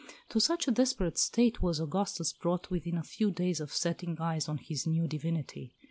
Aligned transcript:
To 0.29 0.39
such 0.39 0.67
a 0.67 0.71
desperate 0.71 1.19
state 1.19 1.61
was 1.61 1.79
Augustus 1.79 2.33
brought 2.33 2.71
within 2.71 2.97
a 2.97 3.03
few 3.03 3.29
days 3.29 3.59
of 3.59 3.71
setting 3.71 4.17
eyes 4.19 4.49
on 4.49 4.57
his 4.57 4.87
new 4.87 5.07
divinity! 5.07 5.75